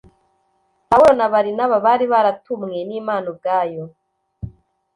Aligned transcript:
Pawulo 0.89 1.11
na 1.19 1.27
Barinaba 1.33 1.77
bari 1.85 2.05
baratumwe 2.13 2.77
n’Imana 2.89 3.25
ubwayo, 3.33 3.83